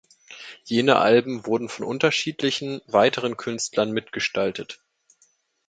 Jene 0.63 0.95
Alben 0.95 1.45
wurden 1.45 1.69
von 1.69 1.85
unterschiedlichen 1.85 2.81
weiteren 2.87 3.37
Künstlern 3.37 3.91
mitgestaltet. 3.91 4.79